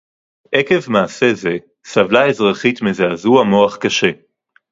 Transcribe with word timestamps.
עקב 0.51 0.79
מעשה 0.91 1.33
זה 1.33 1.57
סבלה 1.85 2.21
האזרחית 2.21 2.81
מזעזוע 2.81 3.43
מוח 3.43 3.77
קשה 3.77 4.09